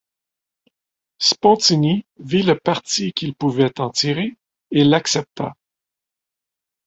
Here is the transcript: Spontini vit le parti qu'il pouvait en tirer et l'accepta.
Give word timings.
Spontini 1.19 2.07
vit 2.19 2.41
le 2.41 2.57
parti 2.57 3.13
qu'il 3.13 3.35
pouvait 3.35 3.79
en 3.79 3.91
tirer 3.91 4.35
et 4.71 4.83
l'accepta. 4.83 5.53